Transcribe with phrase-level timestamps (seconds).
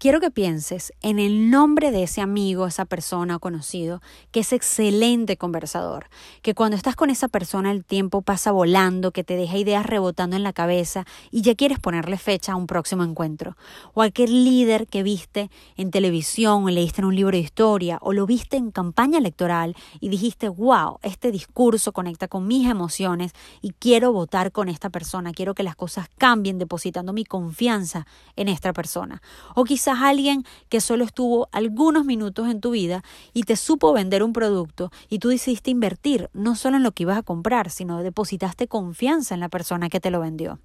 [0.00, 4.54] quiero que pienses en el nombre de ese amigo, esa persona o conocido, que es
[4.54, 6.06] excelente conversador,
[6.40, 10.36] que cuando estás con esa persona el tiempo pasa volando, que te deja ideas rebotando
[10.36, 13.58] en la cabeza y ya quieres ponerle fecha a un próximo encuentro.
[13.92, 18.14] O aquel líder que viste en televisión, o leíste en un libro de historia, o
[18.14, 23.72] lo viste en campaña electoral y dijiste, wow, este discurso conecta con mis emociones y
[23.72, 28.72] quiero votar con esta persona, quiero que las cosas cambien depositando mi confianza en esta
[28.72, 29.20] persona.
[29.54, 34.22] O quizás alguien que solo estuvo algunos minutos en tu vida y te supo vender
[34.22, 38.02] un producto y tú decidiste invertir no solo en lo que ibas a comprar, sino
[38.02, 40.58] depositaste confianza en la persona que te lo vendió.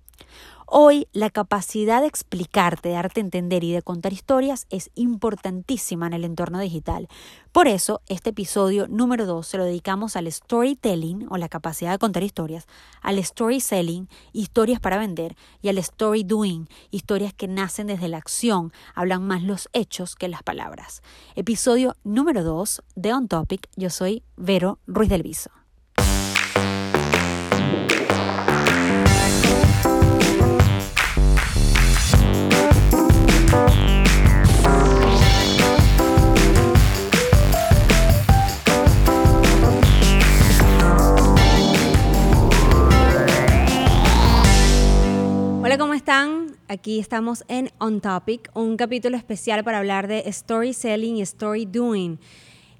[0.68, 6.08] Hoy la capacidad de explicarte, de darte a entender y de contar historias es importantísima
[6.08, 7.08] en el entorno digital.
[7.52, 12.00] Por eso, este episodio número 2 se lo dedicamos al storytelling o la capacidad de
[12.00, 12.66] contar historias,
[13.02, 18.18] al story selling, historias para vender, y al story doing, historias que nacen desde la
[18.18, 21.04] acción, hablan más los hechos que las palabras.
[21.36, 23.70] Episodio número 2 de On Topic.
[23.76, 25.52] Yo soy Vero Ruiz del Viso.
[46.86, 51.66] Aquí estamos en On Topic, un capítulo especial para hablar de story selling y story
[51.66, 52.20] doing.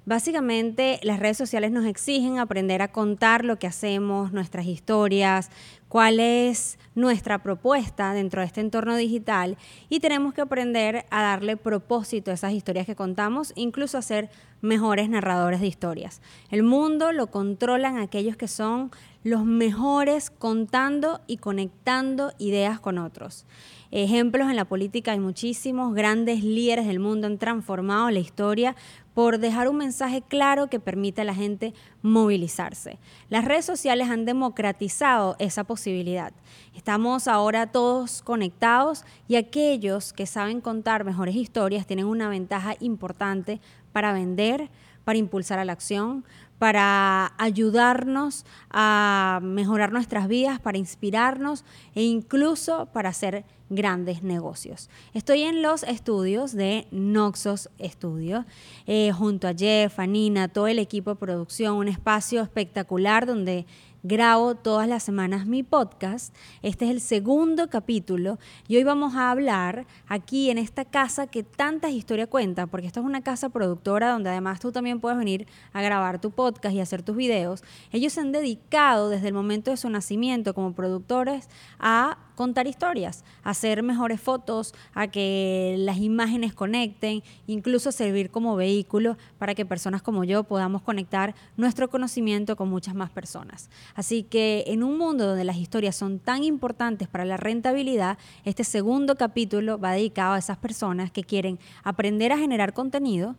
[0.04, 5.50] Básicamente, las redes sociales nos exigen aprender a contar lo que hacemos, nuestras historias,
[5.88, 9.56] cuál es nuestra propuesta dentro de este entorno digital
[9.88, 14.30] y tenemos que aprender a darle propósito a esas historias que contamos, incluso a ser
[14.60, 16.22] mejores narradores de historias.
[16.50, 18.92] El mundo lo controlan aquellos que son
[19.24, 23.44] los mejores contando y conectando ideas con otros.
[23.90, 28.74] Ejemplos en la política hay muchísimos, grandes líderes del mundo han transformado la historia
[29.14, 32.98] por dejar un mensaje claro que permite a la gente movilizarse.
[33.30, 36.32] Las redes sociales han democratizado esa posibilidad.
[36.74, 43.60] Estamos ahora todos conectados y aquellos que saben contar mejores historias tienen una ventaja importante
[43.92, 44.68] para vender,
[45.04, 46.24] para impulsar a la acción,
[46.58, 54.88] para ayudarnos a mejorar nuestras vidas, para inspirarnos e incluso para hacer grandes negocios.
[55.12, 58.44] Estoy en los estudios de Noxos Studio,
[58.86, 63.66] eh, junto a Jeff, a Nina, todo el equipo de producción, un espacio espectacular donde
[64.02, 66.34] grabo todas las semanas mi podcast.
[66.62, 71.42] Este es el segundo capítulo y hoy vamos a hablar aquí en esta casa que
[71.42, 75.46] tantas historias cuenta, porque esta es una casa productora donde además tú también puedes venir
[75.72, 77.62] a grabar tu podcast y hacer tus videos.
[77.92, 81.48] Ellos se han dedicado desde el momento de su nacimiento como productores
[81.78, 89.16] a contar historias, hacer mejores fotos, a que las imágenes conecten, incluso servir como vehículo
[89.38, 93.68] para que personas como yo podamos conectar nuestro conocimiento con muchas más personas.
[93.96, 98.62] Así que en un mundo donde las historias son tan importantes para la rentabilidad, este
[98.62, 103.34] segundo capítulo va dedicado a esas personas que quieren aprender a generar contenido,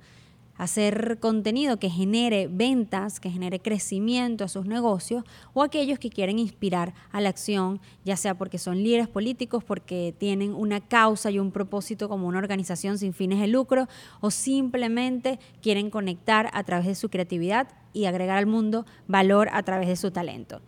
[0.58, 5.24] hacer contenido que genere ventas, que genere crecimiento a sus negocios,
[5.54, 10.14] o aquellos que quieren inspirar a la acción, ya sea porque son líderes políticos, porque
[10.18, 13.88] tienen una causa y un propósito como una organización sin fines de lucro,
[14.20, 19.64] o simplemente quieren conectar a través de su creatividad y agregar al mundo valor a
[19.64, 20.62] través de su talento.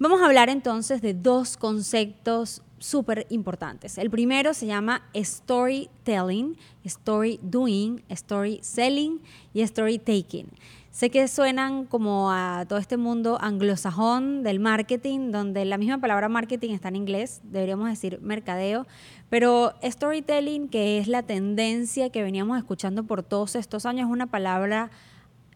[0.00, 3.98] Vamos a hablar entonces de dos conceptos súper importantes.
[3.98, 9.20] El primero se llama storytelling, story doing, story selling
[9.52, 10.46] y story taking.
[10.92, 16.28] Sé que suenan como a todo este mundo anglosajón del marketing, donde la misma palabra
[16.28, 18.86] marketing está en inglés, deberíamos decir mercadeo,
[19.28, 24.26] pero storytelling, que es la tendencia que veníamos escuchando por todos estos años, es una
[24.26, 24.92] palabra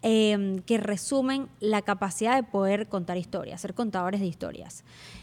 [0.04, 4.82] Em, que resumen la capacidad de poder contar historias, ser contadores de historias.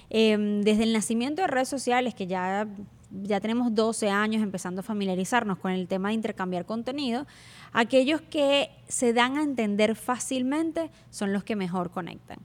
[0.10, 2.66] Em, desde el nacimiento de redes sociales, que ya,
[3.12, 7.28] ya tenemos 12 años empezando a familiarizarnos con el tema de intercambiar contenido,
[7.74, 12.38] aquellos que se dan a entender fácilmente son los que mejor conectan.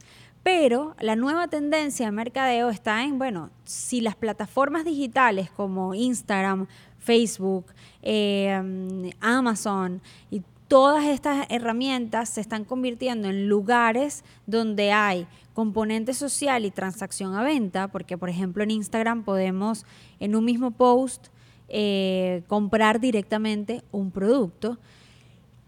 [0.42, 6.66] Pero la nueva tendencia de mercadeo está en, bueno, si las plataformas digitales como Instagram,
[6.98, 7.66] Facebook,
[8.02, 10.02] em, Amazon
[10.32, 17.34] y todas estas herramientas se están convirtiendo en lugares donde hay componente social y transacción
[17.34, 19.86] a venta, porque por ejemplo en Instagram podemos
[20.20, 21.28] en un mismo post
[21.68, 24.78] eh, comprar directamente un producto.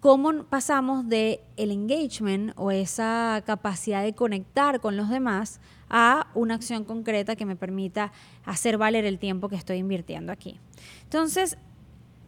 [0.00, 5.58] ¿Cómo pasamos de el engagement o esa capacidad de conectar con los demás
[5.88, 8.12] a una acción concreta que me permita
[8.44, 10.60] hacer valer el tiempo que estoy invirtiendo aquí?
[11.04, 11.58] Entonces,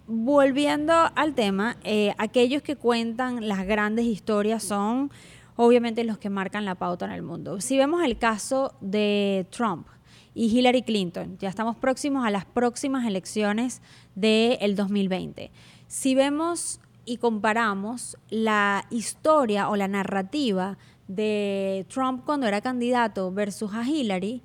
[0.08, 5.12] volviendo al tema, eh, aquellos que cuentan las grandes historias son
[5.54, 7.60] obviamente los que marcan la pauta en el mundo.
[7.60, 9.86] Si vemos el caso de Trump
[10.34, 13.82] y Hillary Clinton, ya estamos próximos a las próximas elecciones
[14.14, 15.50] del 2020.
[15.88, 23.74] Si vemos y comparamos la historia o la narrativa de Trump cuando era candidato versus
[23.74, 24.42] a Hillary,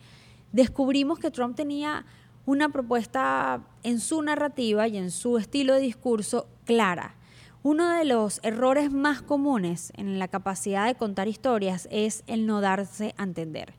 [0.52, 2.06] descubrimos que Trump tenía
[2.46, 7.16] una propuesta en su narrativa y en su estilo de discurso clara.
[7.64, 12.60] Uno de los errores más comunes en la capacidad de contar historias es el no
[12.60, 13.74] darse a entender.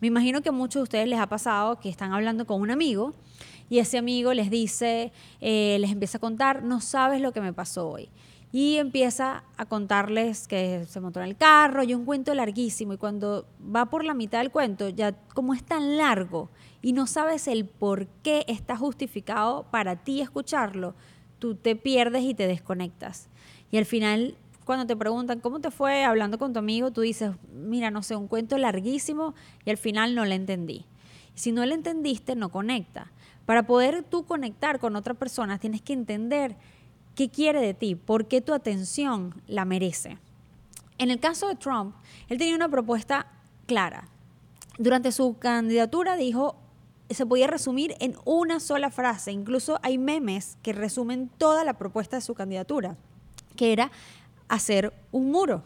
[0.00, 2.70] Me imagino que a muchos de ustedes les ha pasado que están hablando con un
[2.70, 3.14] amigo
[3.68, 7.52] y ese amigo les dice, eh, les empieza a contar, no sabes lo que me
[7.52, 8.08] pasó hoy.
[8.58, 12.94] Y empieza a contarles que se montó en el carro y un cuento larguísimo.
[12.94, 16.48] Y cuando va por la mitad del cuento, ya como es tan largo
[16.80, 20.94] y no sabes el por qué está justificado para ti escucharlo,
[21.38, 23.28] tú te pierdes y te desconectas.
[23.70, 27.32] Y al final, cuando te preguntan cómo te fue hablando con tu amigo, tú dices,
[27.52, 29.34] mira, no sé, un cuento larguísimo
[29.66, 30.86] y al final no le entendí.
[31.34, 33.12] si no le entendiste, no conecta.
[33.44, 36.56] Para poder tú conectar con otra persona, tienes que entender
[37.16, 40.18] qué quiere de ti, por qué tu atención la merece.
[40.98, 41.96] En el caso de Trump,
[42.28, 43.26] él tenía una propuesta
[43.66, 44.08] clara.
[44.78, 46.56] Durante su candidatura dijo,
[47.10, 49.32] se podía resumir en una sola frase.
[49.32, 52.96] Incluso hay memes que resumen toda la propuesta de su candidatura,
[53.56, 53.90] que era
[54.48, 55.62] hacer un muro.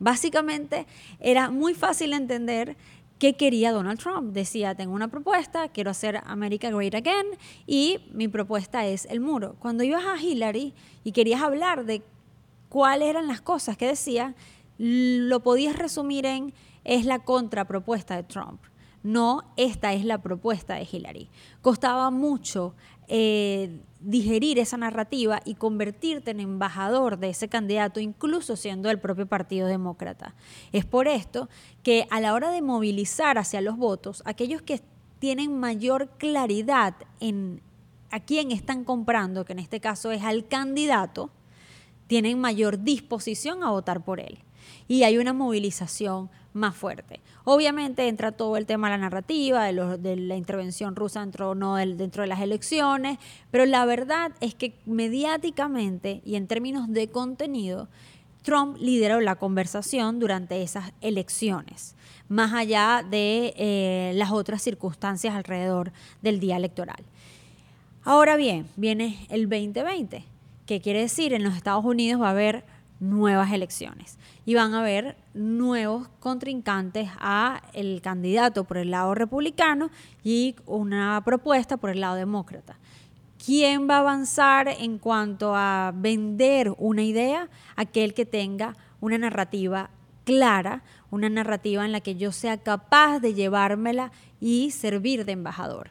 [0.00, 0.86] Básicamente
[1.20, 2.76] era muy fácil entender
[3.18, 4.32] qué quería Donald Trump.
[4.32, 7.26] Decía, tengo una propuesta, quiero hacer America Great Again
[7.66, 9.56] y mi propuesta es el muro.
[9.58, 10.74] Cuando ibas a Hillary
[11.04, 12.02] y querías hablar de
[12.68, 14.34] cuáles eran las cosas que decía,
[14.78, 16.52] lo podías resumir en
[16.84, 18.60] es la contrapropuesta de Trump
[19.04, 21.28] no, esta es la propuesta de Hillary.
[21.60, 22.74] Costaba mucho
[23.08, 29.26] eh, digerir esa narrativa y convertirte en embajador de ese candidato, incluso siendo el propio
[29.26, 30.34] Partido Demócrata.
[30.72, 31.48] Es por esto
[31.82, 34.80] que a la hora de movilizar hacia los votos, aquellos que
[35.18, 37.62] tienen mayor claridad en
[38.14, 41.30] a quién están comprando, que en este caso es al candidato,
[42.06, 44.38] tienen mayor disposición a votar por él.
[44.86, 47.20] Y hay una movilización más fuerte.
[47.44, 52.22] Obviamente entra todo el tema de la narrativa, de, la intervención rusa dentro, no dentro
[52.22, 53.18] de las elecciones,
[53.50, 57.88] pero la verdad es que mediáticamente y en términos de contenido,
[58.42, 61.96] Trump lideró la conversación durante esas elecciones,
[62.28, 65.92] más allá de eh, las otras circunstancias alrededor
[66.22, 67.02] del día electoral.
[68.04, 70.24] Ahora bien, viene el 2020.
[70.66, 71.32] ¿Qué quiere decir?
[71.32, 72.64] En los Estados Unidos va a haber
[73.04, 79.90] nuevas elecciones y van a haber nuevos contrincantes a el candidato por el lado republicano
[80.22, 82.78] y una propuesta por el lado demócrata.
[83.44, 87.48] ¿Quién va a avanzar en cuanto a vender una idea?
[87.76, 89.90] Aquel que tenga una narrativa
[90.24, 95.90] clara, una narrativa en la que yo sea capaz de llevármela y servir de embajador.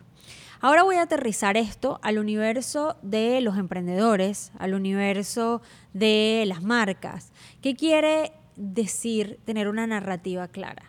[0.66, 5.62] Ahora voy a aterrizar esto al universo de los emprendedores, al universo
[5.92, 7.34] de las marcas.
[7.62, 10.84] ¿Qué quiere decir tener una narrativa clara?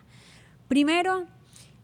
[0.69, 1.25] Primero,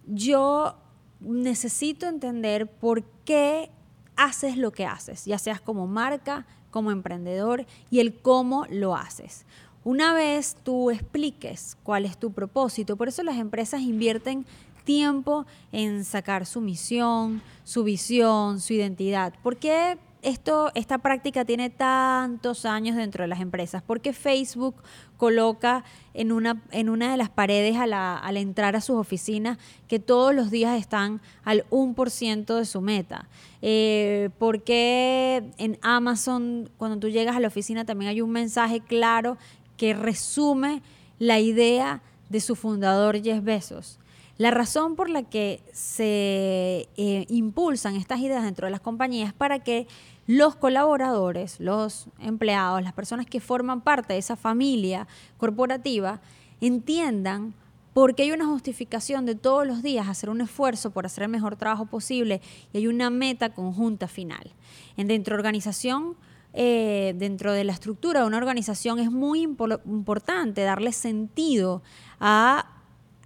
[0.08, 0.78] yo
[1.20, 3.72] necesito entender por qué
[4.16, 9.46] haces lo que haces, ya seas como marca, como emprendedor y el cómo lo haces.
[9.84, 14.46] Una vez tú expliques cuál es tu propósito, por eso las empresas invierten
[14.91, 19.33] tiempo en sacar su misión, su visión, su identidad.
[19.41, 23.81] ¿Por qué esto, esta práctica tiene tantos años dentro de las empresas?
[23.81, 24.75] ¿Por qué Facebook
[25.15, 29.57] coloca en una, en una de las paredes al entrar a sus oficinas
[29.88, 33.29] que todos los días están al 1% de su meta?
[33.62, 38.81] Eh, ¿Por qué en Amazon, cuando tú llegas a la oficina, también hay un mensaje
[38.81, 39.38] claro
[39.77, 40.81] que resume
[41.17, 44.01] la idea de su fundador Jeff Bezos?
[44.41, 49.33] La razón por la que se eh, impulsan estas ideas dentro de las compañías es
[49.36, 49.86] para que
[50.25, 55.07] los colaboradores, los empleados, las personas que forman parte de esa familia
[55.38, 56.21] corporativa,
[56.60, 57.53] entiendan
[57.93, 61.29] por qué hay una justificación de todos los días hacer un esfuerzo por hacer el
[61.29, 62.41] mejor trabajo posible
[62.74, 64.55] y hay una meta conjunta final.
[64.98, 66.15] En dentro de organización,
[66.53, 71.83] eh, dentro de la estructura de una organización es muy importante darle sentido
[72.19, 72.81] a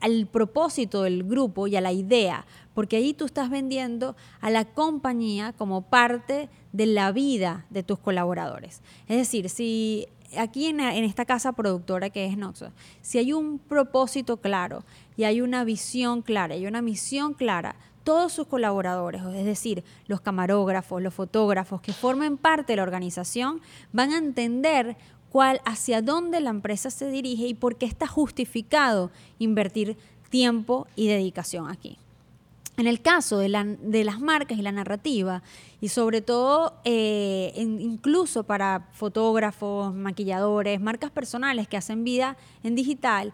[0.05, 2.45] al propósito del grupo y a la idea,
[2.75, 7.97] porque ahí tú estás vendiendo a la compañía como parte de la vida de tus
[7.97, 8.83] colaboradores.
[9.07, 10.07] Es decir, si
[10.37, 12.71] aquí en, esta casa productora que es Noxo,
[13.01, 14.83] si hay un propósito claro
[15.17, 20.21] y hay una visión clara y una misión clara, todos sus colaboradores, es decir, los
[20.21, 23.59] camarógrafos, los fotógrafos que formen parte de la organización,
[23.91, 24.97] van a entender
[25.35, 29.97] cuál, hacia dónde la empresa se dirige y por qué está justificado invertir
[30.29, 31.97] tiempo y dedicación aquí.
[32.77, 35.43] En el caso de, las marcas y la narrativa,
[35.81, 43.33] y sobre todo eh, incluso para fotógrafos, maquilladores, marcas personales que hacen vida en digital,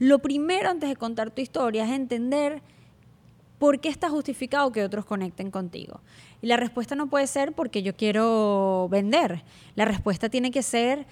[0.00, 2.60] lo primero antes de contar tu historia es entender
[3.60, 6.00] por qué está justificado que otros conecten contigo.
[6.42, 9.44] Y la respuesta no puede ser porque yo quiero vender.
[9.76, 11.06] La respuesta tiene que ser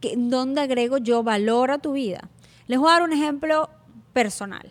[0.00, 2.28] que, dónde agrego yo valor a tu vida.
[2.66, 3.70] Les voy a dar un ejemplo
[4.12, 4.70] personal.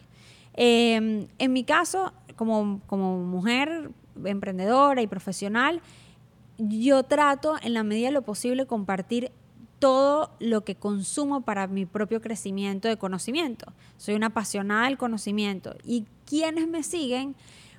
[0.54, 3.92] Em, en mi caso, como, como mujer
[4.26, 5.82] emprendedora y profesional,
[6.58, 9.32] yo trato en la medida de lo posible compartir
[9.80, 13.74] todo lo que consumo para mi propio crecimiento de conocimiento.
[13.98, 17.36] Soy una apasionada del conocimiento y quienes me siguen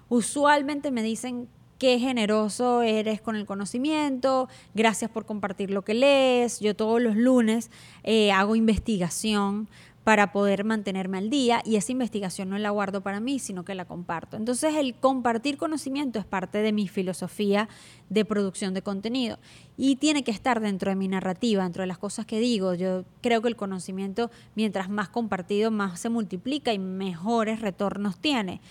[0.09, 1.49] usualmente me dicen
[1.79, 6.61] qué generoso eres con el conocimiento, gracias por compartir lo que lees.
[6.61, 7.71] Yo todos los lunes
[8.03, 9.69] eh, hago investigación
[10.09, 13.75] para poder mantenerme al día y esa investigación no la guardo para mí, sino que
[13.75, 14.39] la comparto.
[14.39, 17.69] Entonces el compartir conocimiento es parte de mi filosofía
[18.09, 19.39] de producción de contenido
[19.77, 22.73] y tiene que estar dentro de mi narrativa, dentro de las cosas que digo.
[22.73, 28.63] Yo creo que el conocimiento, mientras más compartido, más se multiplica y mejores retornos tiene.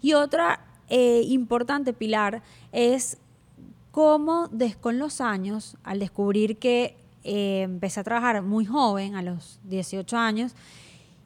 [0.00, 3.18] Y otra eh, importante pilar es
[3.90, 4.50] cómo
[4.80, 10.16] con los años, al descubrir que eh, empecé a trabajar muy joven, a los 18
[10.16, 10.54] años,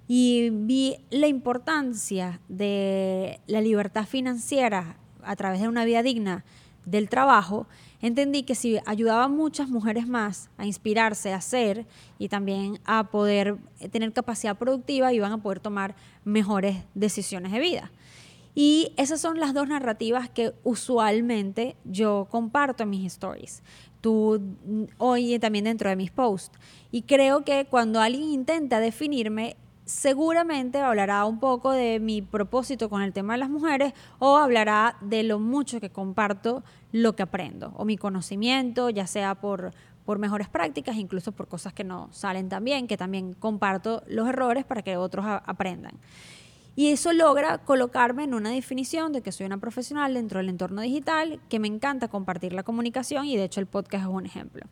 [0.06, 6.44] y vi la importancia de la libertad financiera a través de una vida digna
[6.84, 7.66] del trabajo,
[8.00, 11.86] entendí que si ayudaba a muchas mujeres más a inspirarse, a hacer
[12.18, 13.58] y también a poder
[13.90, 17.90] tener capacidad productiva, iban a poder tomar mejores decisiones de vida.
[18.54, 23.62] Y esas son las dos narrativas que usualmente yo comparto en mis stories.
[24.00, 24.40] Tú
[24.98, 26.58] hoy también dentro de mis posts.
[26.90, 33.02] Y creo que cuando alguien intenta definirme, seguramente hablará un poco de mi propósito con
[33.02, 37.72] el tema de las mujeres o hablará de lo mucho que comparto lo que aprendo
[37.76, 39.72] o mi conocimiento, ya sea por,
[40.04, 44.28] por mejores prácticas, incluso por cosas que no salen tan bien, que también comparto los
[44.28, 45.98] errores para que otros aprendan.
[46.76, 50.80] Y eso logra colocarme en una definición de que soy una profesional dentro del entorno
[50.80, 54.66] digital, que me encanta compartir la comunicación y de hecho el podcast es un ejemplo.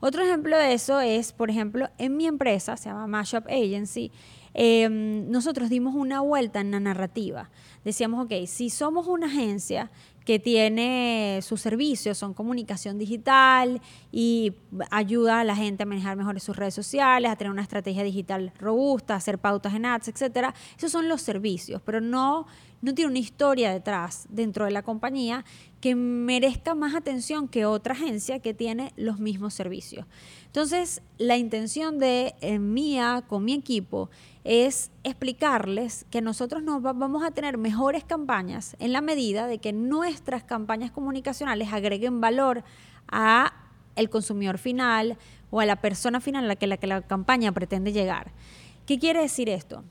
[0.00, 4.12] Otro ejemplo de eso es, por ejemplo, en mi empresa, se llama Mashup Agency,
[4.54, 7.50] Em, nosotros dimos una vuelta en la narrativa.
[7.84, 9.90] Decíamos, ok, si somos una agencia
[10.24, 14.52] que tiene sus servicios, son comunicación digital y
[14.90, 18.52] ayuda a la gente a manejar mejor sus redes sociales, a tener una estrategia digital
[18.58, 20.54] robusta, a hacer pautas en ads, etcétera.
[20.78, 22.46] Esos son los servicios, pero no,
[22.80, 25.44] no tiene una historia detrás dentro de la compañía
[25.80, 30.06] que merezca más atención que otra agencia que tiene los mismos servicios.
[30.46, 34.08] Entonces, la intención de eh, mía con mi equipo
[34.44, 39.72] es explicarles que nosotros nos vamos a tener mejores campañas en la medida de que
[39.72, 42.62] nuestras campañas comunicacionales agreguen valor
[43.08, 43.54] a
[43.96, 45.16] el consumidor final
[45.50, 48.32] o a la persona final a la que la, que la campaña pretende llegar.
[48.86, 49.82] ¿Qué quiere decir esto?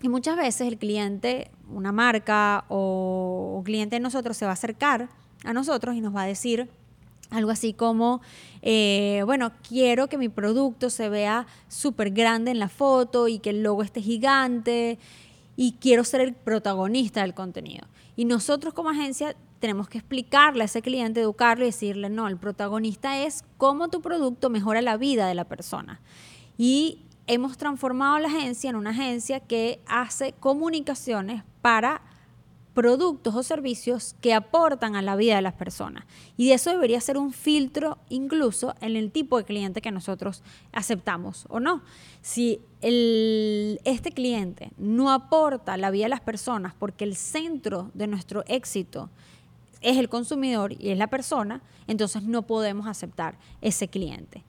[0.00, 4.54] Que muchas veces el cliente, una marca o un cliente de nosotros se va a
[4.54, 5.10] acercar
[5.44, 6.68] a nosotros y nos va a decir
[7.32, 8.20] algo así como,
[8.60, 13.50] eh, bueno, quiero que mi producto se vea súper grande en la foto y que
[13.50, 14.98] el logo esté gigante
[15.56, 17.86] y quiero ser el protagonista del contenido.
[18.16, 22.36] Y nosotros como agencia tenemos que explicarle a ese cliente, educarlo y decirle, no, el
[22.36, 26.00] protagonista es cómo tu producto mejora la vida de la persona.
[26.58, 32.02] Y hemos transformado la agencia en una agencia que hace comunicaciones para
[32.74, 36.04] productos o servicios que aportan a la vida de las personas.
[36.36, 41.44] Y eso debería ser un filtro incluso en el tipo de cliente que nosotros aceptamos
[41.48, 41.82] o no.
[42.22, 48.44] Si este cliente no aporta la vida de las personas porque el centro de nuestro
[48.46, 49.10] éxito
[49.82, 54.44] es el consumidor y es la persona, entonces no podemos aceptar ese cliente.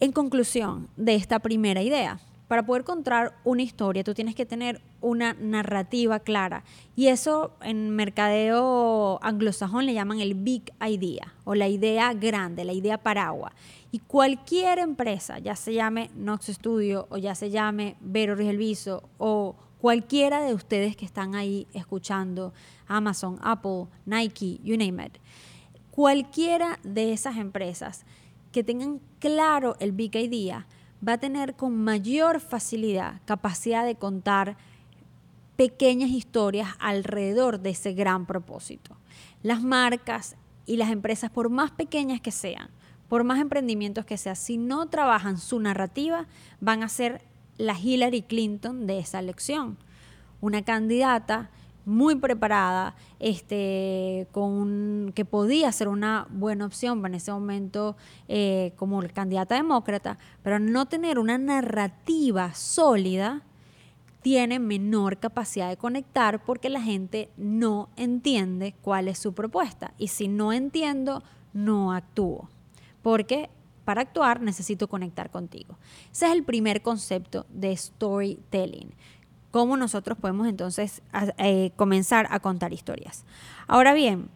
[0.00, 2.18] En conclusión de esta primera idea,
[2.50, 6.64] para poder contar una historia, tú tienes que tener una narrativa clara.
[6.96, 12.72] Y eso en mercadeo anglosajón le llaman el big idea o la idea grande, la
[12.72, 13.52] idea paraguas.
[13.92, 19.54] Y cualquier empresa, ya se llame Nox Studio o ya se llame Vero Rigelviso o
[19.80, 22.52] cualquiera de ustedes que están ahí escuchando,
[22.88, 25.18] Amazon, Apple, Nike, you name it,
[25.92, 28.04] cualquiera de esas empresas
[28.50, 30.66] que tengan claro el big idea,
[31.06, 34.56] va a tener con mayor facilidad capacidad de contar
[35.56, 38.96] pequeñas historias alrededor de ese gran propósito.
[39.42, 42.70] Las marcas y las empresas, por más pequeñas que sean,
[43.08, 46.26] por más emprendimientos que sean, si no trabajan su narrativa,
[46.60, 47.22] van a ser
[47.58, 49.76] la Hillary Clinton de esa elección.
[50.40, 51.50] Una candidata
[51.90, 57.96] muy preparada, este, con, que podía ser una buena opción en ese momento
[58.28, 63.42] eh, como candidata demócrata, pero no tener una narrativa sólida,
[64.22, 69.92] tiene menor capacidad de conectar porque la gente no entiende cuál es su propuesta.
[69.98, 72.50] Y si no entiendo, no actúo.
[73.02, 73.50] Porque
[73.84, 75.76] para actuar necesito conectar contigo.
[76.12, 78.92] Ese es el primer concepto de storytelling
[79.50, 81.02] cómo nosotros podemos entonces
[81.38, 83.24] eh, comenzar a contar historias.
[83.66, 84.28] Ahora bien,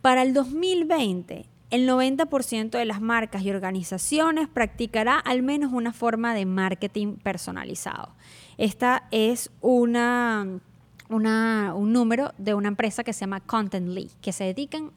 [0.00, 6.34] para el 2020, el 90% de las marcas y organizaciones practicará al menos una forma
[6.34, 8.10] de marketing personalizado.
[8.58, 10.60] Esta es una,
[11.08, 14.90] un número de una empresa que se llama Contently, que se dedican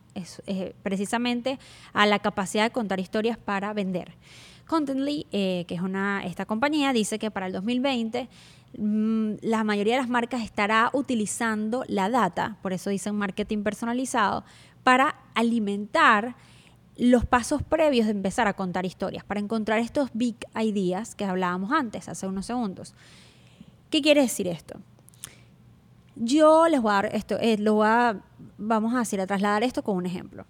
[0.83, 1.59] precisamente
[1.93, 4.13] a la capacidad de contar historias para vender.
[4.67, 9.95] Contently, eh, que es una, esta compañía, dice que para el 2020 Mm, la mayoría
[9.95, 14.43] de las marcas estará utilizando la data, por eso dicen marketing personalizado,
[14.83, 16.35] para alimentar
[16.97, 21.71] los pasos previos de empezar a contar historias, para encontrar estos big ideas que hablábamos
[21.71, 22.93] antes, hace unos segundos.
[23.89, 24.79] ¿Qué quiere decir esto?
[26.15, 28.21] Yo les voy a dar esto, eh, lo voy a,
[28.57, 30.45] vamos a decir, a trasladar esto con un ejemplo.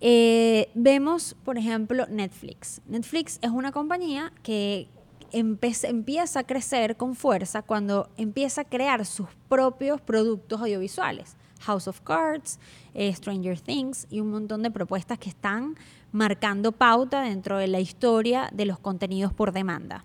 [0.00, 2.80] Eh, vemos, por ejemplo, Netflix.
[2.86, 4.88] Netflix es una compañía que
[5.32, 11.36] empieza a crecer con fuerza cuando empieza a crear sus propios productos audiovisuales.
[11.60, 12.58] House of Cards,
[12.94, 15.76] eh, Stranger Things y un montón de propuestas que están
[16.12, 20.04] marcando pauta dentro de la historia de los contenidos por demanda.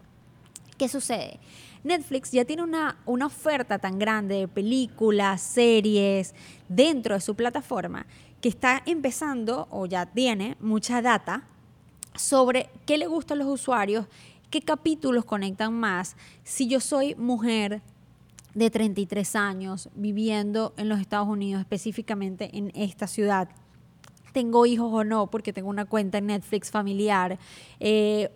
[0.78, 1.40] ¿Qué sucede?
[1.84, 6.34] Netflix ya tiene una, una oferta tan grande de películas, series
[6.68, 8.06] dentro de su plataforma
[8.42, 11.44] que está empezando o ya tiene mucha data
[12.16, 14.06] sobre qué le gusta a los usuarios
[14.54, 16.16] ¿Qué capítulos conectan más?
[16.44, 17.82] Si yo soy mujer
[18.54, 23.50] de 33 años viviendo en los Estados Unidos, específicamente en esta ciudad,
[24.32, 27.40] tengo hijos o no, porque tengo una cuenta en Netflix familiar.
[27.80, 28.30] Eh,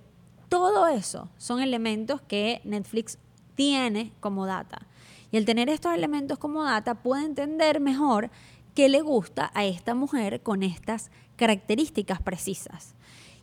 [0.49, 3.19] todo eso son elementos que Netflix
[3.53, 4.87] tiene como data.
[5.31, 8.31] Y el tener estos elementos como data puede entender mejor
[8.73, 12.95] qué le gusta a esta mujer con estas características precisas.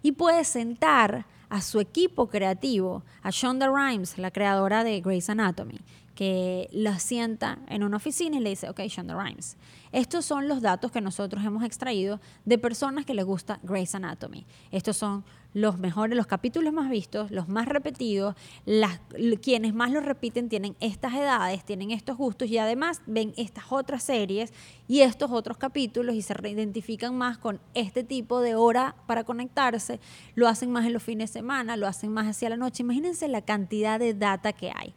[0.02, 5.80] Y puede sentar a su equipo creativo, a Shonda Rhimes, la creadora de Grey's Anatomy,
[6.14, 9.56] que la sienta en una oficina y le dice, ok, Shonda Rhimes,
[9.92, 14.46] estos son los datos que nosotros hemos extraído de personas que les gusta Grey's Anatomy.
[14.70, 15.24] Estos son
[15.54, 18.34] los mejores, los capítulos más vistos, los más repetidos,
[18.66, 19.00] las,
[19.40, 24.02] quienes más los repiten tienen estas edades, tienen estos gustos y además ven estas otras
[24.02, 24.52] series
[24.88, 30.00] y estos otros capítulos y se reidentifican más con este tipo de hora para conectarse,
[30.34, 32.82] lo hacen más en los fines de semana, lo hacen más hacia la noche.
[32.82, 34.92] Imagínense la cantidad de data que hay.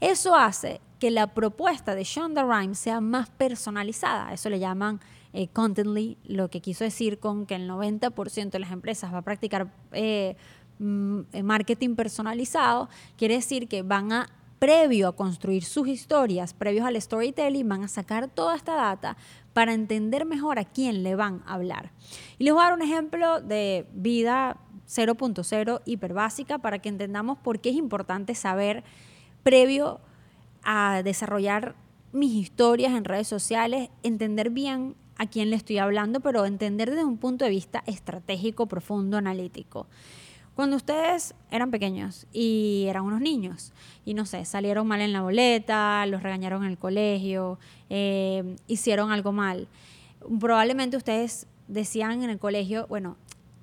[0.00, 4.32] Eso hace que la propuesta de Shonda Rhimes sea más personalizada.
[4.32, 5.00] Eso le llaman
[5.32, 9.22] eh, contently, lo que quiso decir con que el 90% de las empresas va a
[9.22, 10.36] practicar eh,
[10.78, 16.84] mm, eh, marketing personalizado, quiere decir que van a previo a construir sus historias, previos
[16.84, 19.16] al storytelling, van a sacar toda esta data
[19.54, 21.92] para entender mejor a quién le van a hablar.
[22.38, 27.60] Y les voy a dar un ejemplo de vida 0.0 hiperbásica para que entendamos por
[27.60, 28.84] qué es importante saber
[29.42, 30.00] previo
[30.62, 31.74] a desarrollar
[32.12, 37.04] mis historias en redes sociales, entender bien a quién le estoy hablando, pero entender desde
[37.04, 39.86] un punto de vista estratégico, profundo, analítico.
[40.54, 43.74] Cuando ustedes eran pequeños y eran unos niños
[44.06, 47.58] y no sé, salieron mal en la boleta, los regañaron en el colegio,
[47.90, 49.68] eh, hicieron algo mal,
[50.40, 53.18] probablemente ustedes decían en el colegio, bueno,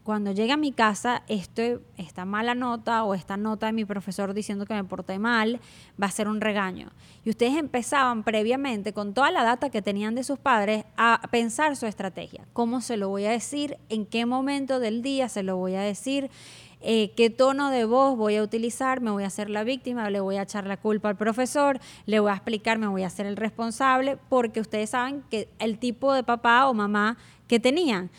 [0.08, 4.66] cuando llegue a mi casa, esta mala nota o esta nota de mi profesor diciendo
[4.66, 5.60] que me porté mal,
[6.02, 6.92] va a ser un regaño.
[7.26, 11.76] Y ustedes empezaban previamente, con toda la data que tenían de sus padres, a pensar
[11.76, 12.48] su estrategia.
[12.54, 13.80] ¿Cómo se lo voy a decir?
[13.90, 16.32] ¿En qué momento del día se lo voy a decir?
[16.80, 20.22] Eh, qué tono de voz voy a utilizar, me voy a hacer la víctima, le
[20.22, 23.26] voy a echar la culpa al profesor, le voy a explicar, me voy a hacer
[23.26, 27.18] el responsable, porque ustedes saben que el tipo de papá o mamá
[27.48, 28.10] que tenían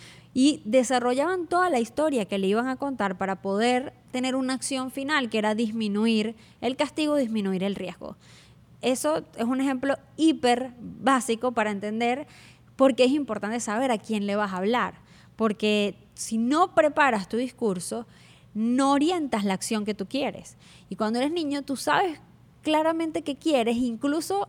[0.40, 4.92] y desarrollaban toda la historia que le iban a contar para poder tener una acción
[4.92, 8.14] final que era disminuir el castigo, disminuir el riesgo.
[8.80, 12.28] Eso es un ejemplo hiper básico para entender
[12.76, 15.00] por qué es importante saber a quién le vas a hablar,
[15.34, 18.06] porque si no preparas tu discurso,
[18.54, 20.56] no orientas la acción que tú quieres.
[20.88, 22.20] Y cuando eres niño, tú sabes
[22.62, 24.48] claramente qué quieres, incluso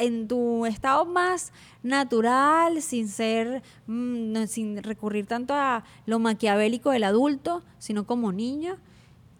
[0.00, 7.04] en tu estado más natural, sin ser, mm, sin recurrir tanto a lo maquiavélico del
[7.04, 8.76] adulto, sino como niño,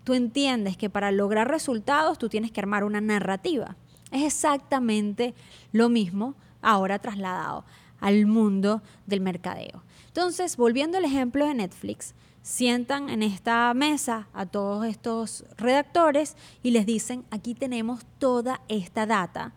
[0.05, 3.77] tú entiendes que para lograr resultados tú tienes que armar una narrativa.
[4.12, 5.35] Es exactamente
[5.73, 7.64] lo mismo ahora trasladado
[8.01, 9.83] al mundo del mercadeo.
[10.09, 16.70] Entonces, volviendo al ejemplo de Netflix, sientan en esta mesa a todos estos redactores y
[16.73, 19.53] les dicen, aquí tenemos toda esta data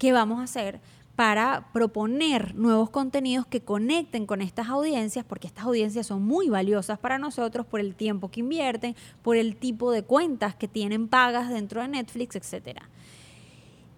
[0.00, 0.80] que vamos a hacer
[1.14, 6.98] para proponer nuevos contenidos que conecten con estas audiencias, porque estas audiencias son muy valiosas
[6.98, 11.50] para nosotros por el tiempo que invierten, por el tipo de cuentas que tienen pagas
[11.50, 12.88] dentro de Netflix, etcétera.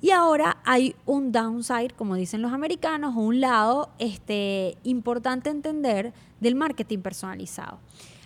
[0.01, 6.57] Y ahora hay un downside, como dicen los americanos, un lado este, importante entender del
[6.57, 7.79] marketing personalizado.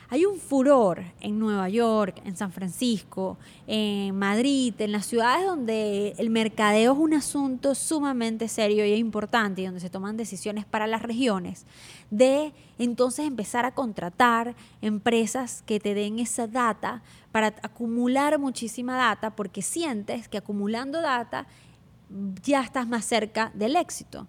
[0.09, 6.15] Hay un furor en Nueva York, en San Francisco, en Madrid, en las ciudades donde
[6.19, 10.87] el mercadeo es un asunto sumamente serio y importante y donde se toman decisiones para
[10.87, 11.67] las regiones,
[12.11, 19.35] de entonces empezar a contratar empresas que te den esa data para acumular muchísima data
[19.35, 21.49] porque sientes que acumulando data
[22.45, 24.29] ya estás más cerca del éxito.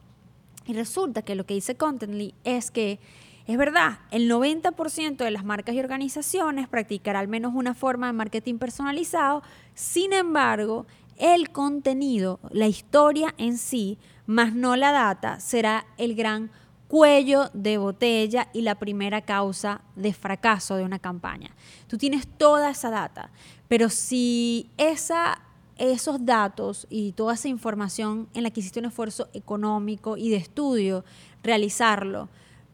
[0.65, 2.99] Y resulta que lo que dice Contently es que
[3.47, 8.13] es verdad, el 90% de las marcas y organizaciones practicará al menos una forma de
[8.13, 9.41] marketing personalizado,
[9.73, 10.85] sin embargo,
[11.17, 16.51] el contenido, la historia en sí, más no la data, será el gran
[16.89, 21.55] cuello de botella y la primera causa de fracaso de una campaña.
[21.87, 23.31] Tú tienes toda esa data,
[23.69, 25.41] pero si esa,
[25.77, 30.37] esos datos y toda esa información en la que hiciste un esfuerzo económico y de
[30.37, 31.05] estudio,
[31.43, 32.27] realizarlo,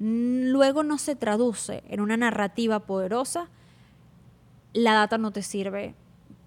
[0.03, 3.47] luego no se traduce en una narrativa poderosa,
[4.73, 5.95] la data no te sirve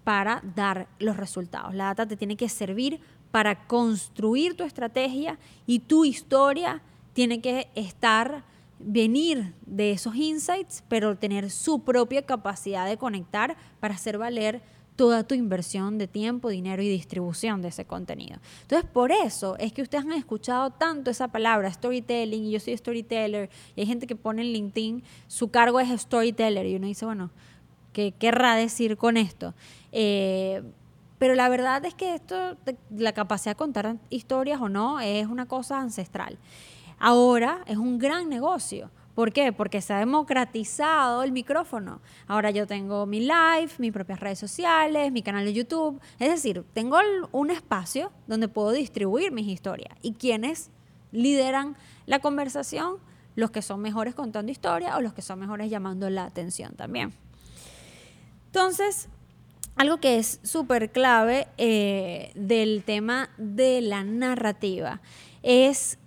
[0.03, 1.73] para dar los resultados.
[1.73, 2.99] La data te tiene que servir
[3.31, 8.43] para construir tu estrategia y tu historia tiene que estar,
[8.79, 14.61] venir de esos insights, pero tener su propia capacidad de conectar para hacer valer
[14.97, 18.39] toda tu inversión de tiempo, dinero y distribución de ese contenido.
[18.63, 22.75] Entonces, por eso es que ustedes han escuchado tanto esa palabra, storytelling, y yo soy
[22.75, 27.05] storyteller, y hay gente que pone en LinkedIn, su cargo es storyteller, y uno dice,
[27.05, 27.29] bueno,
[27.93, 29.53] ¿qué querrá decir con esto?
[29.91, 30.63] Eh,
[31.19, 32.57] pero la verdad es que esto,
[32.89, 36.37] la capacidad de contar historias o no, es una cosa ancestral.
[36.99, 39.51] Ahora es un gran negocio ¿Por qué?
[39.51, 42.01] Porque se ha democratizado el micrófono.
[42.27, 45.99] Ahora yo tengo mi live, mis propias redes sociales, mi canal de YouTube.
[46.19, 46.99] Es decir, tengo
[47.31, 49.97] un espacio donde puedo distribuir mis historias.
[50.03, 50.69] ¿Y quiénes
[51.11, 51.75] lideran
[52.05, 52.97] la conversación?
[53.33, 57.11] Los que son mejores contando historias o los que son mejores llamando la atención también.
[58.45, 59.09] Entonces,
[59.77, 65.01] algo que es súper clave eh, del tema de la narrativa
[65.41, 65.97] es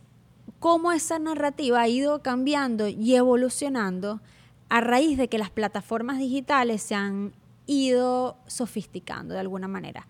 [0.60, 4.20] cómo esa narrativa ha ido cambiando y evolucionando
[4.68, 7.32] a raíz de que las plataformas digitales se han
[7.66, 10.06] ido sofisticando de alguna manera.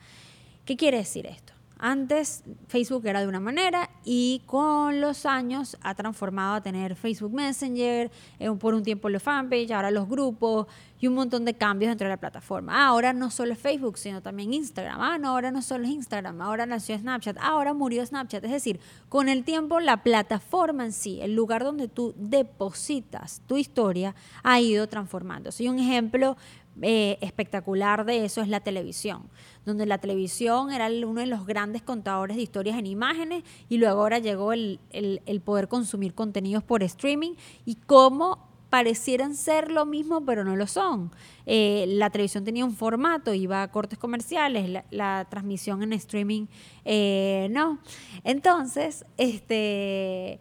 [0.65, 1.55] ¿Qué quiere decir esto?
[1.83, 7.33] Antes Facebook era de una manera y con los años ha transformado a tener Facebook
[7.33, 10.67] Messenger, eh, por un tiempo los fanpage, ahora los grupos
[11.01, 12.75] y un montón de cambios dentro de la plataforma.
[12.75, 15.01] Ah, ahora no solo es Facebook, sino también Instagram.
[15.01, 18.45] Ah, no, ahora no solo es Instagram, ahora nació Snapchat, ah, ahora murió Snapchat.
[18.45, 23.57] Es decir, con el tiempo la plataforma en sí, el lugar donde tú depositas tu
[23.57, 25.65] historia, ha ido transformándose.
[25.65, 26.37] Y un ejemplo
[26.83, 29.29] eh, espectacular de eso es la televisión,
[29.65, 34.01] donde la televisión era uno de los grandes contadores de historias en imágenes y luego
[34.01, 37.33] ahora llegó el, el poder consumir contenidos por streaming
[37.65, 41.11] y cómo parecieran ser lo mismo, pero no lo son.
[41.45, 46.47] Eh, la televisión tenía un formato, iba a cortes comerciales, la, transmisión en streaming
[46.85, 47.81] eh, no.
[48.23, 50.39] Entonces, este,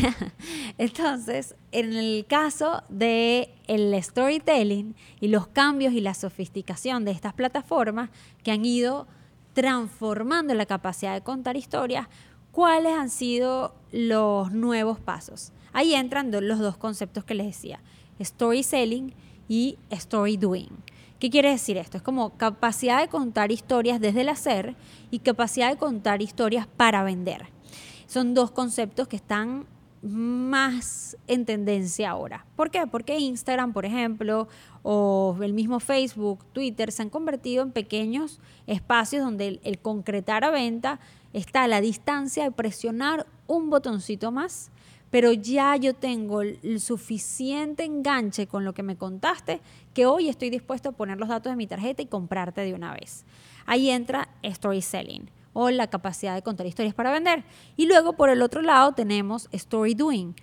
[0.79, 7.33] entonces, en el caso de el storytelling y los cambios y la sofisticación de estas
[7.33, 8.11] plataformas
[8.43, 9.07] que han ido
[9.55, 12.09] transformando la capacidad de contar historias,
[12.51, 15.53] ¿cuáles han sido los nuevos pasos?
[15.77, 17.83] Ahí entran los dos conceptos que les decía,
[18.19, 19.13] story selling
[19.47, 20.71] y story doing.
[21.19, 21.99] ¿Qué quiere decir esto?
[21.99, 24.75] Es como capacidad de contar historias desde el hacer
[25.11, 27.49] y capacidad de contar historias para vender.
[28.07, 29.67] Son dos conceptos que están
[30.01, 32.47] más en tendencia ahora.
[32.57, 32.87] ¿Por qué?
[32.87, 34.49] Porque Instagram, por ejemplo,
[34.83, 40.43] o el mismo Facebook, Twitter, se han convertido en pequeños espacios donde el, el concretar
[40.43, 41.01] a venta
[41.35, 44.71] está a la distancia de presionar un botoncito más
[45.11, 49.61] pero ya yo tengo el suficiente enganche con lo que me contaste
[49.95, 52.93] que hoy estoy dispuesto a poner los datos de mi tarjeta y comprarte de una
[52.93, 53.25] vez.
[53.67, 55.31] Ahí entra story selling.
[55.59, 57.43] o la capacidad de contar historias para vender.
[57.79, 60.35] Y luego por el otro lado tenemos Story Doing.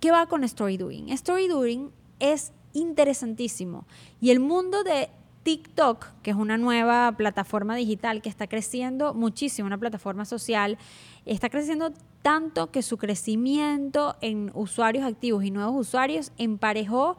[0.00, 1.08] ¿Qué va con Story Doing?
[1.08, 3.86] Story Doing es interesantísimo
[4.20, 5.08] y el mundo de
[5.44, 10.78] TikTok, que es una nueva plataforma digital que está creciendo muchísimo, una plataforma social,
[11.26, 17.16] está creciendo tanto que su crecimiento en usuarios activos y nuevos usuarios emparejó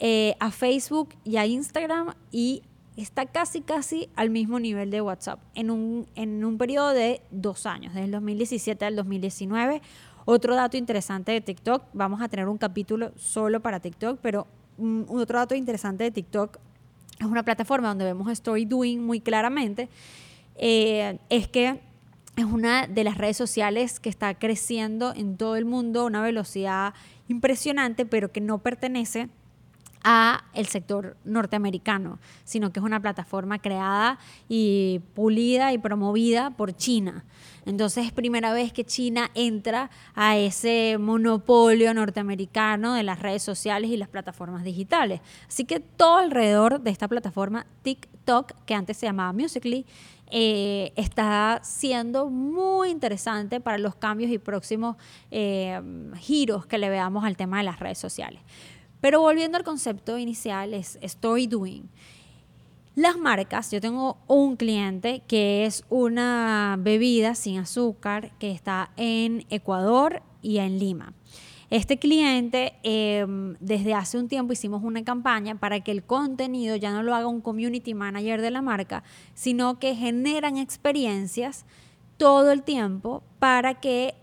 [0.00, 2.62] eh, a Facebook y a Instagram y
[2.96, 7.66] está casi, casi al mismo nivel de WhatsApp en un, en un periodo de dos
[7.66, 9.82] años, desde el 2017 al 2019.
[10.24, 14.46] Otro dato interesante de TikTok, vamos a tener un capítulo solo para TikTok, pero
[15.08, 16.58] otro dato interesante de TikTok
[17.18, 19.88] es una plataforma donde vemos Story Doing muy claramente,
[20.56, 21.80] eh, es que
[22.36, 26.22] es una de las redes sociales que está creciendo en todo el mundo a una
[26.22, 26.94] velocidad
[27.26, 29.28] impresionante, pero que no pertenece
[30.02, 36.74] a el sector norteamericano, sino que es una plataforma creada y pulida y promovida por
[36.74, 37.24] China.
[37.66, 43.90] Entonces es primera vez que China entra a ese monopolio norteamericano de las redes sociales
[43.90, 45.20] y las plataformas digitales.
[45.46, 49.84] Así que todo alrededor de esta plataforma TikTok, que antes se llamaba Musically,
[50.30, 54.96] eh, está siendo muy interesante para los cambios y próximos
[55.30, 55.80] eh,
[56.16, 58.40] giros que le veamos al tema de las redes sociales.
[59.00, 61.88] Pero volviendo al concepto inicial, es story doing.
[62.94, 69.46] Las marcas, yo tengo un cliente que es una bebida sin azúcar que está en
[69.50, 71.12] Ecuador y en Lima.
[71.70, 76.92] Este cliente, em, desde hace un tiempo hicimos una campaña para que el contenido ya
[76.92, 81.66] no lo haga un community manager de la marca, sino que generan experiencias
[82.16, 84.14] todo el tiempo para que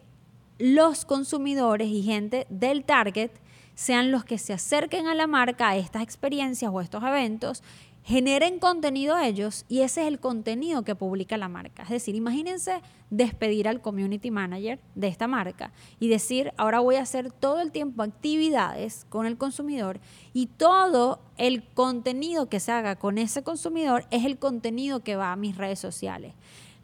[0.58, 3.32] los consumidores y gente del target
[3.76, 7.62] sean los que se acerquen a la marca, a estas experiencias o estos eventos,
[8.06, 11.82] generen contenido ellos y ese es el contenido que publica la marca.
[11.84, 17.02] Es decir, imagínense despedir al community manager de esta marca y decir, ahora voy a
[17.02, 20.00] hacer todo el tiempo actividades con el consumidor
[20.34, 25.32] y todo el contenido que se haga con ese consumidor es el contenido que va
[25.32, 26.34] a mis redes sociales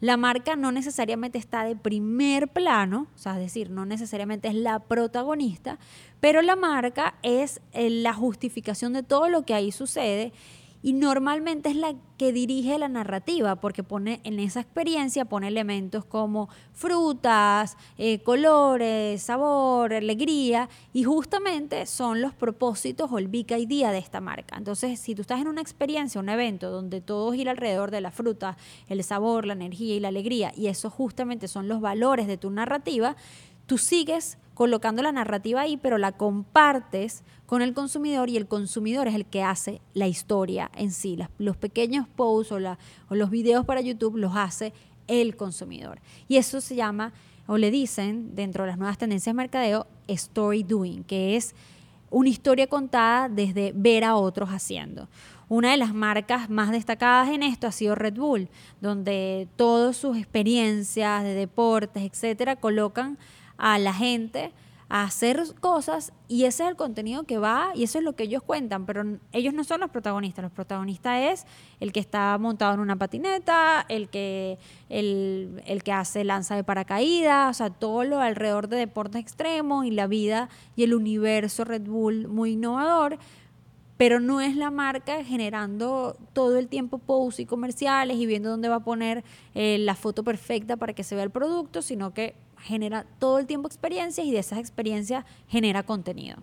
[0.02, 4.54] la marca no necesariamente está de primer plano, o sea, es decir, no necesariamente es
[4.56, 5.78] la protagonista,
[6.18, 10.32] pero la marca es eh, la justificación de todo lo que ahí sucede
[10.82, 16.04] y normalmente es la que dirige la narrativa porque pone en esa experiencia pone elementos
[16.04, 23.92] como frutas, eh, colores, sabor, alegría y justamente son los propósitos o el big idea
[23.92, 24.56] de esta marca.
[24.56, 28.10] Entonces, si tú estás en una experiencia, un evento donde todo gira alrededor de la
[28.10, 28.56] fruta,
[28.88, 32.50] el sabor, la energía y la alegría y eso justamente son los valores de tu
[32.50, 33.16] narrativa,
[33.66, 39.08] tú sigues colocando la narrativa ahí, pero la compartes con el consumidor y el consumidor
[39.08, 41.18] es el que hace la historia en sí.
[41.36, 44.72] los pequeños posts o, o los videos para YouTube los hace
[45.06, 46.00] el consumidor.
[46.28, 47.12] Y eso se llama,
[47.46, 51.54] o le dicen dentro de las nuevas tendencias de mercadeo, story doing, que es
[52.08, 55.08] una historia contada desde ver a otros haciendo.
[55.50, 58.48] Una de las marcas más destacadas en esto ha sido Red Bull,
[58.80, 63.18] donde todas sus experiencias de deportes, etcétera, colocan
[63.58, 64.52] a la gente
[64.94, 68.42] hacer cosas y ese es el contenido que va y eso es lo que ellos
[68.42, 69.02] cuentan, pero
[69.32, 71.46] ellos no son los protagonistas, los protagonistas es
[71.80, 74.58] el que está montado en una patineta, el que,
[74.90, 79.86] el, el que hace lanza de paracaídas, o sea, todo lo alrededor de deportes extremos
[79.86, 83.18] y la vida y el universo Red Bull muy innovador,
[83.96, 88.68] pero no es la marca generando todo el tiempo posts y comerciales y viendo dónde
[88.68, 89.24] va a poner
[89.54, 93.46] eh, la foto perfecta para que se vea el producto, sino que genera todo el
[93.46, 96.36] tiempo experiencias y de esas experiencias genera contenido.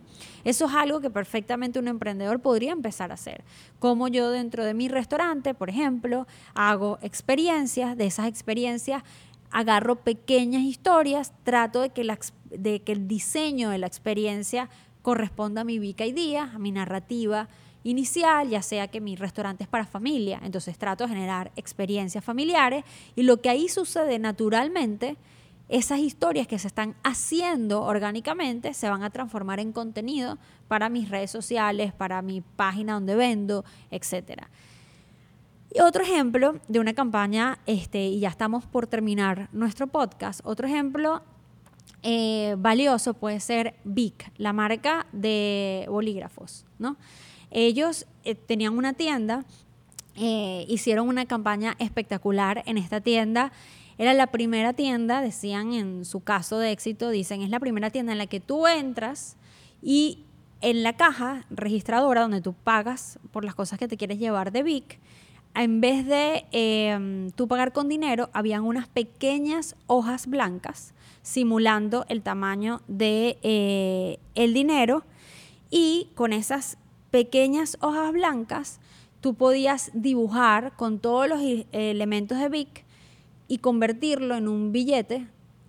[0.43, 3.43] Eso es algo que perfectamente un emprendedor podría empezar a hacer.
[3.79, 9.03] Como yo dentro de mi restaurante, por ejemplo, hago experiencias, de esas experiencias
[9.51, 14.69] agarro pequeñas historias, trato de que, el diseño de la experiencia
[15.01, 17.49] corresponda a mi Vica y Día, a mi narrativa
[17.83, 22.83] inicial, ya sea que mi restaurante es para familia, entonces trato de generar experiencias familiares
[23.15, 25.15] y lo que ahí sucede naturalmente
[25.69, 31.09] esas historias que se están haciendo orgánicamente se van a transformar en contenido para mis
[31.09, 34.47] redes sociales, para mi página donde vendo, etc.
[35.71, 40.67] Y otro ejemplo de una campaña, este, y ya estamos por terminar nuestro podcast, otro
[40.67, 41.21] ejemplo
[42.01, 46.65] eh, valioso puede ser Vic, la marca de bolígrafos.
[46.79, 46.97] ¿no?
[47.51, 49.45] Ellos eh, tenían una tienda,
[50.15, 53.51] eh, hicieron una campaña espectacular en esta tienda
[53.99, 58.13] era la primera tienda, decían en su caso de éxito, dicen, es la primera tienda
[58.13, 59.35] en la que tú entras
[59.81, 60.23] y
[60.61, 64.63] en la caja registradora donde tú pagas por las cosas que te quieres llevar de
[64.63, 64.99] Vic,
[65.53, 72.21] en vez de em, tú pagar con dinero, habían unas pequeñas hojas blancas simulando el
[72.21, 75.03] tamaño de eh, el dinero
[75.69, 76.77] y con esas
[77.11, 78.79] pequeñas hojas blancas
[79.19, 81.41] tú podías dibujar con todos los
[81.73, 82.85] elementos de Vic
[83.49, 85.27] y convertirlo en un billete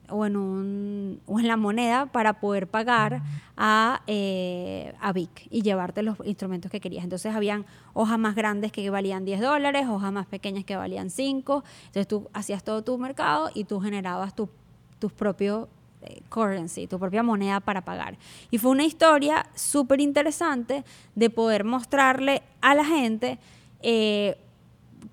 [0.09, 3.23] o en, un, o en la moneda para poder pagar
[3.57, 7.03] a, eh, a Vic y llevarte los instrumentos que querías.
[7.03, 7.65] Entonces habían
[7.95, 11.65] hojas más grandes que valían 10 dólares, hojas más pequeñas que valían 5.
[11.87, 15.67] Entonces tú hacías todo tu mercado y tú generabas tus propios
[16.03, 18.17] eh, currency, tu propia moneda para pagar.
[18.51, 23.39] Y fue una historia súper interesante de poder mostrarle a la gente
[23.83, 24.39] eh,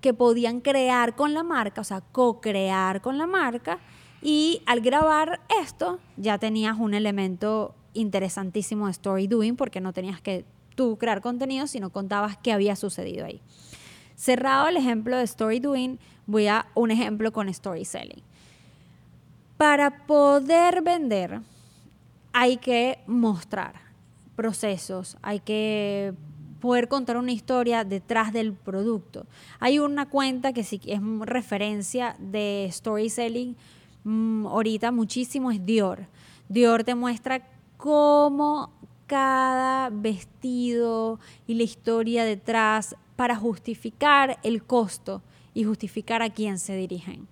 [0.00, 3.78] que podían crear con la marca, o sea, co-crear con la marca
[4.22, 10.20] y al grabar esto, ya tenías un elemento interesantísimo de story doing, porque no tenías
[10.20, 13.40] que tú crear contenido, sino contabas qué había sucedido ahí.
[14.14, 18.22] Cerrado el ejemplo de story doing, voy a un ejemplo con story selling.
[19.56, 21.40] Para poder vender,
[22.32, 23.74] hay que mostrar
[24.36, 26.14] procesos, hay que
[26.60, 29.26] poder contar una historia detrás del producto.
[29.60, 33.56] Hay una cuenta que sí es referencia de story selling
[34.04, 36.06] Mm, ahorita muchísimo es Dior.
[36.48, 38.72] Dior te muestra cómo
[39.06, 46.74] cada vestido y la historia detrás para justificar el costo y justificar a quién se
[46.74, 47.28] dirigen.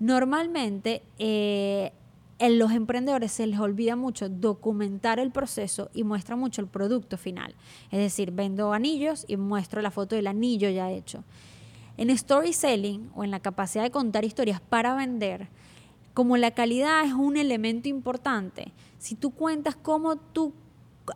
[0.00, 1.92] Normalmente eh,
[2.38, 7.16] en los emprendedores se les olvida mucho documentar el proceso y muestra mucho el producto
[7.16, 7.54] final.
[7.90, 11.24] Es decir, vendo anillos y muestro la foto del anillo ya hecho.
[11.96, 15.48] En story selling o en la capacidad de contar historias para vender,
[16.14, 20.52] como la calidad es un elemento importante, si tú cuentas cómo tú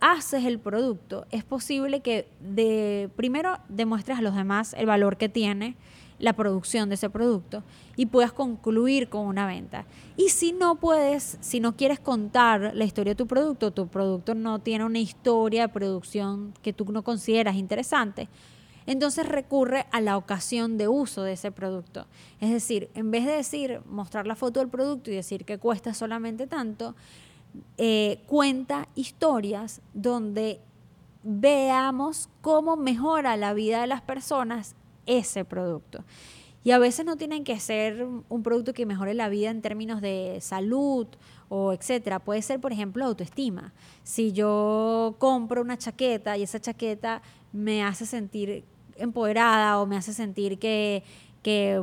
[0.01, 5.29] haces el producto, es posible que de primero demuestres a los demás el valor que
[5.29, 5.77] tiene
[6.23, 7.65] la producción de ese producto
[7.97, 9.85] y puedas concluir con una venta.
[10.17, 14.37] Y si no puedes, si no quieres contar la historia de tu producto, tu producto
[14.37, 18.29] no tiene una historia de producción que tú no consideras interesante,
[18.87, 22.07] entonces recurre a la ocasión de uso de ese producto.
[22.41, 25.93] Es decir, en vez de decir, mostrar la foto del producto y decir que cuesta
[25.93, 26.95] solamente tanto,
[27.79, 30.61] eh, cuenta historias donde
[31.25, 36.05] veamos cómo mejora la vida de las personas ese producto.
[36.65, 40.01] Y a veces no tienen que ser un producto que mejore la vida en términos
[40.01, 41.09] de salud
[41.49, 42.21] o etcétera.
[42.21, 43.73] Puede ser, por ejemplo, autoestima.
[44.05, 47.21] Si yo compro una chaqueta y esa chaqueta
[47.53, 48.65] me hace sentir
[48.97, 51.03] empoderada o me hace sentir que,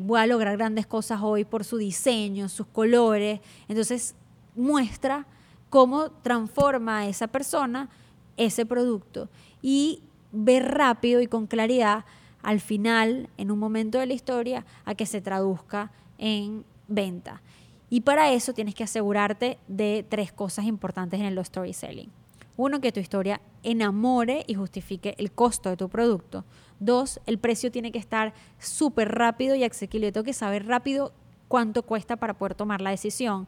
[0.02, 3.42] voy a lograr grandes cosas hoy por su diseño, sus colores.
[3.68, 4.16] Entonces
[4.56, 5.28] muestra
[5.70, 7.90] cómo transforma a esa persona
[8.38, 9.28] ese producto
[9.62, 10.02] y
[10.32, 12.06] ver rápido y con claridad
[12.42, 17.42] al final, en un momento de la historia, a que se traduzca en venta.
[17.90, 22.12] Y para eso tienes que asegurarte de tres cosas importantes en el storytelling.
[22.56, 26.44] Uno, que tu historia enamore y justifique el costo de tu producto.
[26.80, 30.12] Dos, el precio tiene que estar súper rápido y asequible.
[30.12, 31.14] Tengo que saber rápido
[31.48, 33.48] cuánto cuesta para poder tomar la decisión.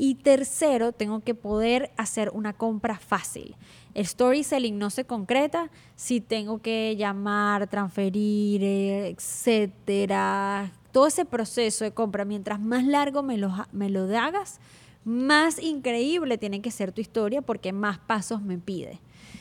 [0.00, 3.56] Y tercero, tengo que poder hacer una compra fácil.
[3.94, 10.70] El story selling no se concreta si tengo que llamar, transferir, etcétera.
[10.92, 14.60] Todo ese proceso de compra, mientras más largo me lo, me lo hagas,
[15.04, 19.00] más increíble tiene que ser tu historia porque más pasos me pide.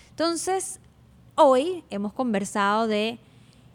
[0.10, 0.80] Entonces,
[1.36, 3.20] hoy hemos conversado de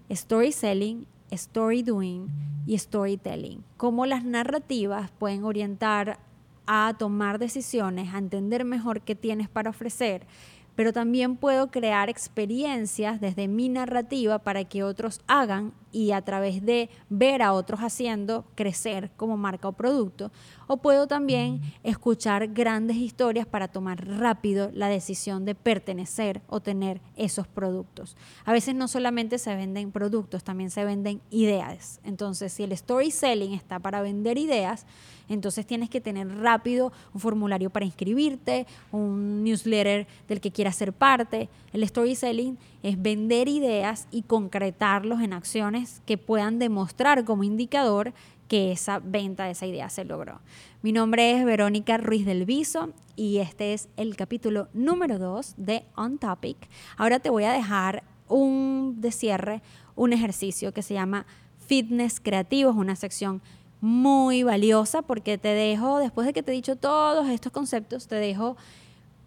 [0.09, 2.27] story selling, story doing
[2.67, 3.63] y storytelling.
[3.77, 6.19] Cómo las narrativas pueden orientar
[6.67, 10.27] a tomar decisiones, a entender mejor qué tienes para ofrecer
[10.75, 16.65] pero también puedo crear experiencias desde mi narrativa para que otros hagan y a través
[16.65, 20.33] de ver a otros haciendo crecer como marca o producto.
[20.73, 27.03] O puedo también escuchar grandes historias para tomar rápido la decisión de pertenecer o tener
[27.15, 28.17] esos productos.
[28.47, 32.01] A veces no solamente se venden productos, también se venden ideas.
[32.05, 34.87] Entonces, si el story selling está para vender ideas,
[35.29, 40.95] entonces tienes que tener rápido un formulario para inscribirte, un newsletter del que quieras ser
[40.95, 41.51] parte.
[41.75, 48.15] El storytelling es vender ideas y concretarlos en acciones que puedan demostrar como indicador
[48.53, 50.43] que esa venta esa idea se logró.
[50.83, 55.87] Mi nombre es Verónica Ruiz del Viso y este es el capítulo número 2 de
[55.97, 56.59] On Topic.
[56.99, 59.63] Ahora te voy a dejar un de cierre,
[59.97, 61.25] un ejercicio que se llama
[61.67, 63.41] Fitness Creativo, es una sección
[63.81, 68.17] muy valiosa porque te dejo, después de que te he dicho todos estos conceptos, te
[68.17, 68.59] dejo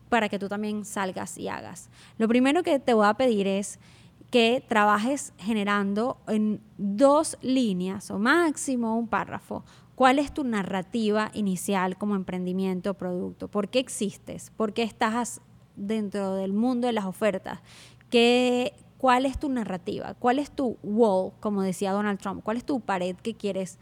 [0.10, 1.90] para que tú también salgas y hagas.
[2.20, 3.80] Lo primero que te voy a pedir es
[4.30, 9.64] que trabajes generando en dos líneas o máximo un párrafo.
[9.96, 13.48] ¿Cuál es tu narrativa inicial como emprendimiento o producto?
[13.48, 14.52] ¿Por qué existes?
[14.58, 15.42] ¿Por qué estás
[15.76, 17.60] dentro del mundo de las ofertas?
[18.10, 20.14] ¿Qué, ¿Cuál es tu narrativa?
[20.16, 22.44] ¿Cuál es tu wall, como decía Donald Trump?
[22.44, 23.78] ¿Cuál es tu pared que quieres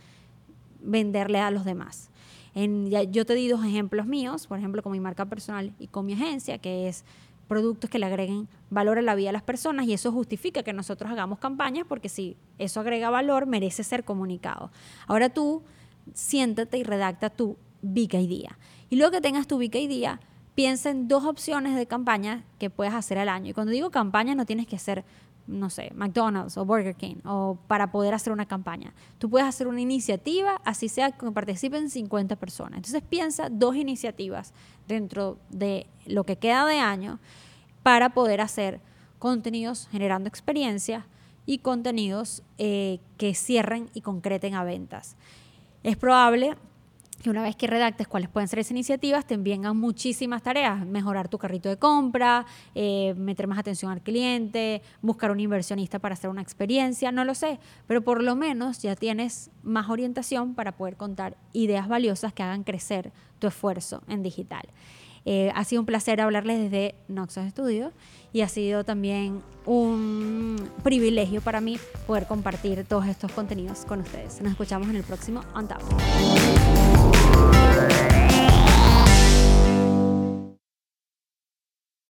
[0.82, 2.12] venderle a los demás?
[2.56, 6.06] En, yo te di dos ejemplos míos, por ejemplo, con mi marca personal y con
[6.06, 7.06] mi agencia, que es
[7.54, 10.74] productos que le agreguen valor a la vida de las personas y eso justifica que
[10.74, 14.72] nosotros hagamos campañas porque si eso agrega valor merece ser comunicado.
[15.06, 15.62] Ahora tú
[16.16, 18.58] siéntate y redacta tu big idea.
[18.90, 20.20] Y luego que tengas tu big idea,
[20.56, 23.52] piensa en dos opciones de campaña que puedes hacer al año.
[23.52, 25.06] Y cuando digo campaña no tienes que hacer,
[25.48, 28.94] no sé, McDonald's o Burger King o para poder hacer una campaña.
[29.18, 32.78] Tú puedes hacer una iniciativa, así sea que participen 50 personas.
[32.78, 34.54] Entonces piensa dos iniciativas
[34.88, 37.20] dentro de lo que queda de año
[37.84, 38.82] para poder hacer
[39.20, 41.06] contenidos generando experiencias
[41.46, 45.18] y contenidos eh, que cierren y concreten a ventas.
[45.84, 46.56] Es probable
[47.24, 50.86] que una vez que redactes cuáles pueden ser esas iniciativas, te vengan muchísimas tareas.
[50.86, 52.46] Mejorar tu carrito de compra,
[52.76, 57.34] eh, meter más atención al cliente, buscar un inversionista para hacer una experiencia, no lo
[57.34, 57.60] sé.
[57.88, 62.64] Pero por lo menos ya tienes más orientación para poder contar ideas valiosas que hagan
[62.64, 64.68] crecer tu esfuerzo en digital.
[65.26, 67.94] Eh, ha sido un placer hablarles desde Noxon Studio
[68.34, 74.42] y ha sido también un privilegio para mí poder compartir todos estos contenidos con ustedes.
[74.42, 75.82] Nos escuchamos en el próximo On Tap.
[77.52, 77.73] Bye.